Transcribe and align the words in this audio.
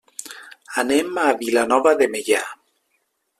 Anem 0.83 1.19
a 1.25 1.25
Vilanova 1.41 1.93
de 2.01 2.09
Meià. 2.15 2.41